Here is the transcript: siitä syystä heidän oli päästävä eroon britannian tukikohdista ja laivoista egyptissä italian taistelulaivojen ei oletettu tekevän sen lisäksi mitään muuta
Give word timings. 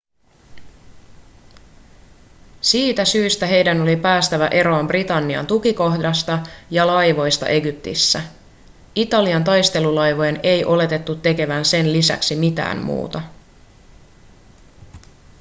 siitä 2.61 3.05
syystä 3.05 3.45
heidän 3.45 3.81
oli 3.81 3.95
päästävä 3.97 4.47
eroon 4.47 4.87
britannian 4.87 5.47
tukikohdista 5.47 6.39
ja 6.71 6.87
laivoista 6.87 7.47
egyptissä 7.47 8.21
italian 8.95 9.43
taistelulaivojen 9.43 10.39
ei 10.43 10.65
oletettu 10.65 11.15
tekevän 11.15 11.65
sen 11.65 11.93
lisäksi 11.93 12.35
mitään 12.35 12.77
muuta 12.77 13.21